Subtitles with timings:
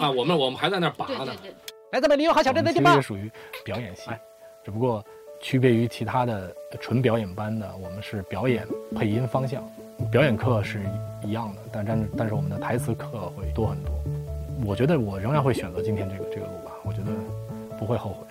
[0.00, 1.26] 啊，我们我们还在那儿拔呢。
[1.26, 1.54] 对对对，
[1.92, 2.90] 来咱们林永好小镇的其电报。
[2.92, 3.30] 实也属于
[3.64, 4.10] 表演系，
[4.64, 5.04] 只不过
[5.40, 9.62] 区别于其他的纯表演班的，我们是表演配音方向。
[10.12, 10.80] 表演课是
[11.24, 13.92] 一样的，但但但是我们的台词课会多很多。
[14.64, 17.06] 我觉得我仍然会选择今天这个这个路吧，我觉得
[17.76, 18.26] 不会后悔。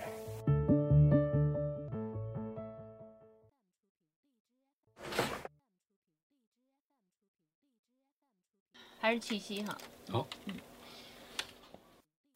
[9.00, 9.78] 还是气息哈。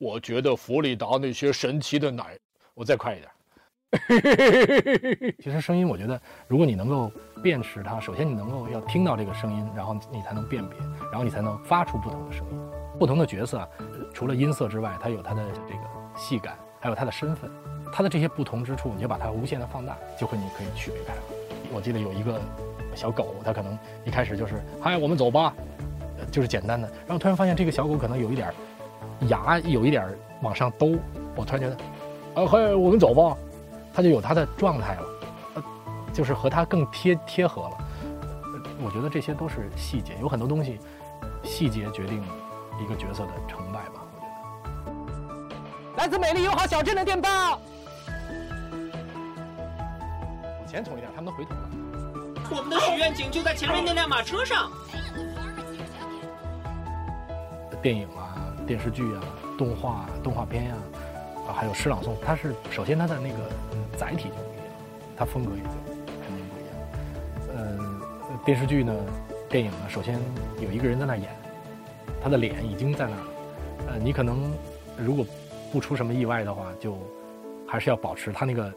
[0.03, 2.37] 我觉得弗里达那些神奇的奶，
[2.75, 3.31] 我再快一点。
[5.39, 7.09] 其实声音，我觉得如果你能够
[7.41, 10.77] 辨识它，首先你能够要听到这个声音，然后你才能辨别，
[11.13, 12.59] 然后你才能发出不同的声音。
[12.99, 13.69] 不同的角色，
[14.13, 15.83] 除了音色之外，它有它的这个
[16.17, 17.49] 戏感，还有它的身份，
[17.93, 21.23] 它的这些不同之处，你就把它无限的放大，就会你可以区别开了。
[21.73, 22.41] 我记得有一个
[22.97, 25.55] 小狗，它可能一开始就是“嗨，我们走吧”，
[26.33, 28.55] 就是简单的，然后突然发现这个小狗可能有一点儿
[29.29, 30.99] 牙有一点儿往上兜，
[31.35, 31.77] 我突然觉得，
[32.35, 33.37] 啊嘿，我们走吧，
[33.93, 35.03] 他就有他的状态了，
[35.55, 35.63] 呃，
[36.13, 37.77] 就是和他更贴贴合了。
[38.45, 40.81] 呃我觉得这些都是细节，有很多东西，
[41.45, 42.21] 细节决定
[42.83, 44.03] 一个角色的成败吧。
[44.15, 44.27] 我觉
[45.47, 45.97] 得。
[45.97, 47.61] 来自美丽友好小镇的电报。
[50.59, 51.71] 往前冲一点，他们都回头了。
[52.51, 54.71] 我们的许愿井就在前面那辆马车上。
[57.81, 58.22] 电影啊、
[58.67, 59.21] 电视剧啊、
[59.59, 60.75] 动画、动画片呀、
[61.49, 63.39] 啊，还有诗朗诵，它是首先它的那个
[63.97, 64.67] 载体就不一样，
[65.17, 65.69] 它风格也就
[66.27, 66.75] 肯定不一样。
[67.57, 67.79] 呃，
[68.45, 68.95] 电视剧呢，
[69.49, 70.19] 电影呢，首先
[70.61, 71.29] 有一个人在那演，
[72.23, 73.17] 他的脸已经在那。
[73.89, 74.53] 呃，你可能
[74.97, 75.27] 如果
[75.73, 76.97] 不出什么意外的话，就
[77.67, 78.73] 还是要保持他那个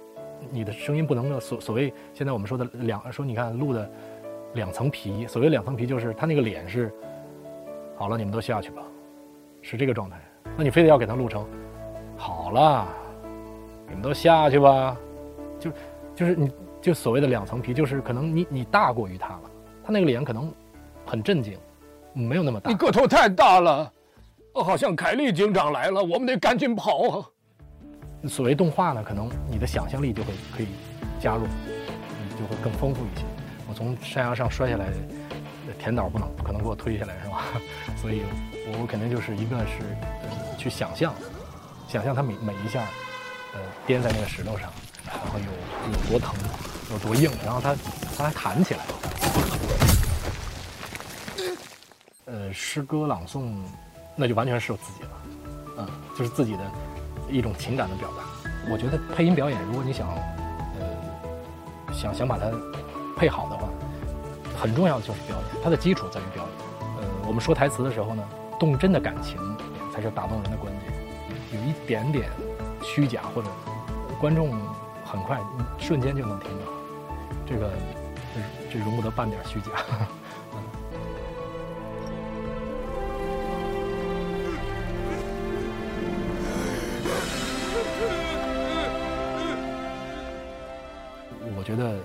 [0.49, 3.89] 你的声音不能够所所谓现在我们说的两说你看录的
[4.53, 6.91] 两层皮，所谓两层皮就是他那个脸是
[7.95, 8.81] 好了，你们都下去吧。
[9.67, 10.15] 是这个状态，
[10.55, 11.43] 那你非得要给他录成，
[12.15, 12.87] 好了，
[13.87, 14.95] 你们都下去吧，
[15.59, 15.71] 就
[16.13, 19.41] 就是你就所谓的两层皮，就是可能你你大过于他了，
[19.83, 20.53] 他那个脸可能
[21.03, 21.57] 很震惊，
[22.13, 22.69] 没有那么大。
[22.69, 23.91] 你个头太大了，
[24.53, 27.25] 哦，好像凯利警长来了，我们得赶紧跑啊！
[28.29, 30.67] 所谓动画呢，可能你的想象力就会可以
[31.19, 33.25] 加入，你就会更丰富一些。
[33.67, 34.85] 我从山崖上摔下来，
[35.79, 37.41] 田导不能不可能给我推下来是吧？
[37.97, 38.21] 所以
[38.67, 41.13] 我肯定就是一个是呃去想象，
[41.87, 42.81] 想象他每每一下，
[43.53, 44.71] 呃颠在那个石头上，
[45.05, 45.45] 然后有
[45.91, 46.35] 有多疼，
[46.91, 47.75] 有多硬，然后它
[48.17, 48.81] 它还弹起来。
[52.25, 53.53] 呃，诗歌朗诵，
[54.15, 55.09] 那就完全是我自己了，
[55.77, 55.87] 嗯，
[56.17, 56.71] 就是自己的
[57.29, 58.23] 一种情感的表达。
[58.67, 60.09] 我觉得配音表演，如果你想，
[60.79, 62.51] 呃，想想把它
[63.15, 63.69] 配好的话，
[64.59, 66.51] 很重要的就是表演，它的基础在于表演。
[66.97, 68.23] 呃，我们说台词的时候呢，
[68.59, 69.37] 动真的感情
[69.93, 70.93] 才是打动人的关键。
[71.53, 72.29] 有一点点
[72.83, 73.49] 虚假或者
[74.19, 74.51] 观众
[75.03, 75.39] 很快
[75.77, 76.65] 瞬间就能听到，
[77.45, 77.71] 这个
[78.71, 79.71] 这容不得半点虚假。
[91.57, 91.99] 我觉得，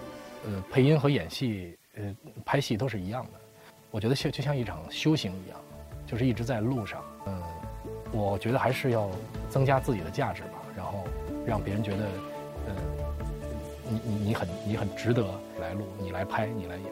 [0.46, 3.30] 呃，配音和演戏，呃，拍戏都是一样的。
[3.90, 5.60] 我觉得像就像一场修行一样，
[6.10, 7.00] 就是一直在路上。
[7.26, 7.40] 嗯、
[8.10, 9.08] 我觉得还是要
[9.48, 11.04] 增加自己的价值吧，然后
[11.46, 11.98] 让别人觉得，
[12.66, 12.74] 呃，
[13.88, 15.24] 你你你很你很值得
[15.60, 16.84] 来录，你来拍，你来演。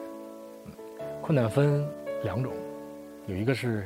[1.21, 1.84] 困难分
[2.23, 2.53] 两种，
[3.27, 3.84] 有一个是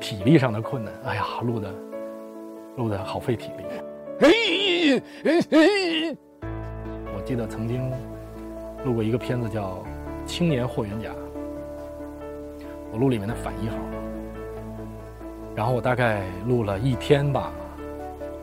[0.00, 1.74] 体力上的困难，哎呀，录的
[2.78, 3.64] 录的好费体力。
[4.18, 6.16] 嘿嘿
[7.14, 7.92] 我记得曾经
[8.84, 9.84] 录过一个片子叫
[10.26, 11.10] 《青年霍元甲》，
[12.90, 13.76] 我录里面的反一号，
[15.54, 17.52] 然后我大概录了一天吧，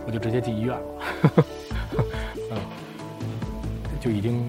[0.06, 0.86] 我就直接进医院了，
[2.52, 2.58] 嗯，
[4.00, 4.47] 就已经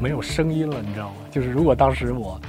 [0.00, 1.16] 没有声音了，你知道吗？
[1.30, 2.40] 就是如果当时我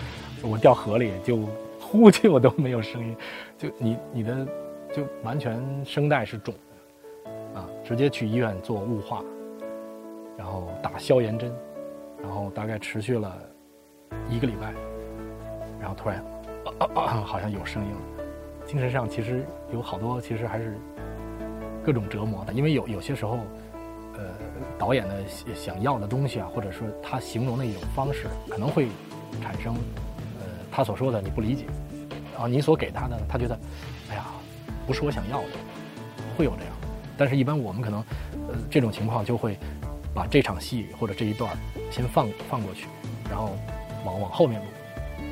[0.42, 1.40] 我掉河里，就
[1.80, 3.16] 呼气我都没有声音，
[3.58, 4.48] 就你你的
[4.94, 6.54] 就完全声带是肿
[7.26, 9.24] 的，啊，直接去医院做雾化。
[10.36, 11.54] 然后打消炎针，
[12.20, 13.38] 然后大概持续了
[14.32, 14.74] 一个礼拜，
[15.80, 16.18] 然后突然，
[16.66, 18.23] 啊啊啊，好像有声音了。
[18.74, 20.76] 精神上其实有好多，其实还是
[21.86, 23.38] 各种折磨的，因为有有些时候，
[24.18, 24.24] 呃，
[24.80, 25.24] 导演的
[25.54, 28.88] 想要的东西啊，或者说他形容的一种方式，可能会
[29.44, 29.76] 产生，
[30.40, 31.66] 呃，他所说的你不理解，
[32.32, 33.56] 然后你所给他的，他觉得，
[34.10, 34.26] 哎呀，
[34.88, 35.50] 不是我想要的，
[36.36, 36.74] 会有这样。
[37.16, 38.00] 但是，一般我们可能，
[38.48, 39.56] 呃，这种情况就会。
[40.16, 41.58] 把这场戏或者这一段
[41.90, 42.86] 先放放过去，
[43.32, 43.58] 然后
[44.06, 44.68] 往往后面录，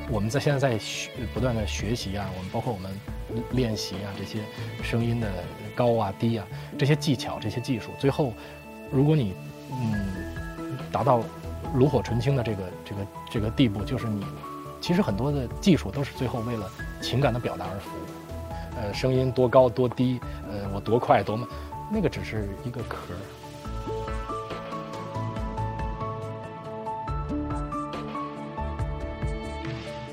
[0.09, 2.91] 我们在现在在学不断的学习啊，我们包括我们
[3.51, 4.39] 练习啊这些
[4.83, 5.31] 声音的
[5.75, 6.45] 高啊低啊
[6.77, 8.33] 这些技巧这些技术，最后
[8.91, 9.33] 如果你
[9.71, 11.23] 嗯达到
[11.75, 14.25] 炉火纯青的这个这个这个地步，就是你
[14.81, 16.69] 其实很多的技术都是最后为了
[17.01, 18.01] 情感的表达而服务。
[18.77, 20.19] 呃，声音多高多低，
[20.49, 21.47] 呃，我多快多慢，
[21.89, 22.97] 那个只是一个壳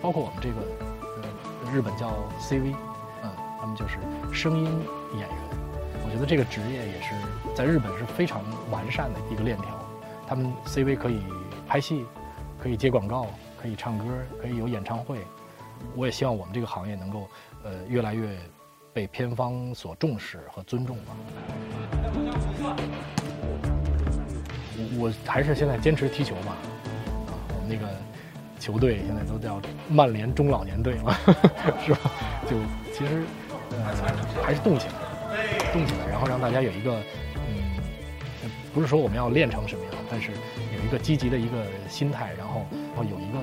[0.08, 0.54] 包括我们这个，
[1.20, 2.08] 呃，日本叫
[2.40, 2.74] CV，
[3.22, 3.98] 嗯，他们就是
[4.32, 4.64] 声音
[5.12, 5.38] 演员。
[6.02, 7.14] 我觉得这个职业也是
[7.54, 8.40] 在日本是非常
[8.70, 9.66] 完善的一个链条。
[10.26, 11.20] 他们 CV 可以
[11.66, 12.06] 拍戏，
[12.58, 13.26] 可以接广告，
[13.60, 14.04] 可以唱歌，
[14.40, 15.18] 可以有演唱会。
[15.94, 17.28] 我也希望我们这个行业能够，
[17.62, 18.34] 呃，越来越
[18.94, 21.12] 被片方所重视和尊重吧。
[24.74, 26.56] 我我还是现在坚持踢球吧，
[27.26, 27.86] 啊，我们那个
[28.58, 31.14] 球队现在都叫曼联中老年队嘛，
[31.84, 31.98] 是吧？
[32.48, 32.56] 就
[32.92, 33.22] 其实
[33.70, 33.78] 呃
[34.42, 37.00] 还是动起来，动起来，然后让大家有一个
[37.36, 43.38] 嗯，不是说我们要练成什么样，但是有一个积极的一个心态，然后然后有一个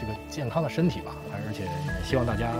[0.00, 1.12] 这个健康的身体吧，
[1.46, 1.64] 而且
[2.04, 2.50] 希望大家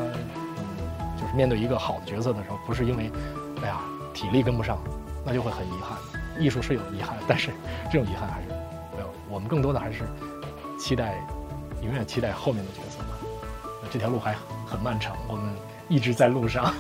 [0.58, 3.10] 嗯，就是面对一个好的角色的时候，不是因为
[3.62, 3.80] 哎呀
[4.12, 4.78] 体力跟不上，
[5.24, 5.96] 那就会很遗憾。
[6.38, 7.50] 艺术是有遗憾，但是
[7.92, 9.08] 这种遗憾还是没有。
[9.30, 10.02] 我们更多的还是
[10.78, 11.24] 期待，
[11.84, 13.18] 永远期待后面的角色吧。
[13.90, 14.34] 这条路还
[14.66, 15.54] 很漫长，我们
[15.88, 16.74] 一直在路上。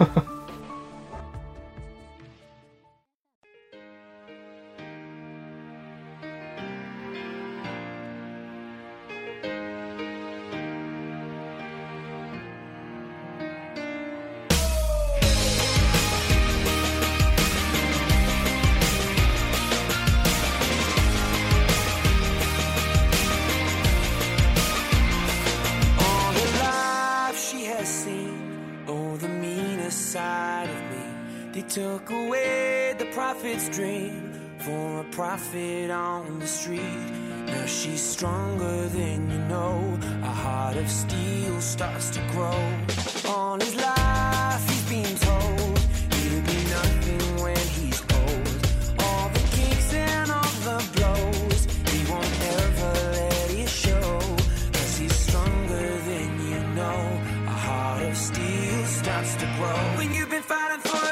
[31.54, 37.04] They took away the prophet's dream for a prophet on the street.
[37.46, 39.96] Now she's stronger than you know.
[40.24, 42.60] A heart of steel starts to grow.
[43.32, 45.78] All his life, he's been told
[46.14, 48.48] he'll be nothing when he's old.
[48.98, 51.60] All the kicks and all the blows,
[51.92, 54.18] he won't ever let it show.
[54.72, 57.20] Cause he's stronger than you know.
[57.46, 59.98] A heart of steel starts to grow.
[59.98, 61.03] When you've been fighting for